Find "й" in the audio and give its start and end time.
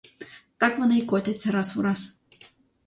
0.97-1.05